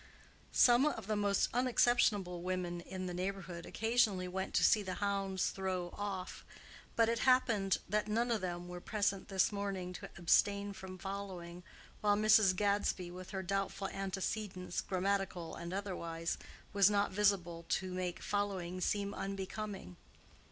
[0.51, 5.51] Some of the most unexceptionable women in the neighborhood occasionally went to see the hounds
[5.51, 6.43] throw off;
[6.95, 11.61] but it happened that none of them were present this morning to abstain from following,
[12.01, 12.55] while Mrs.
[12.55, 16.39] Gadsby, with her doubtful antecedents, grammatical and otherwise,
[16.73, 19.97] was not visible to make following seem unbecoming.